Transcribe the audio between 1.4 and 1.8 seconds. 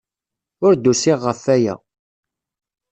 waya.